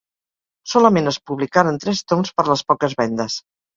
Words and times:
Solament 0.71 1.11
es 1.11 1.19
publicaren 1.31 1.79
tres 1.85 2.01
toms 2.13 2.33
per 2.39 2.47
les 2.49 2.65
poques 2.73 2.97
vendes. 3.03 3.37